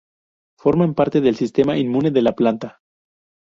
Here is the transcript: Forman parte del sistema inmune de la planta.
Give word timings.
Forman 0.57 0.95
parte 0.95 1.21
del 1.21 1.35
sistema 1.35 1.77
inmune 1.77 2.09
de 2.09 2.23
la 2.23 2.33
planta. 2.33 2.79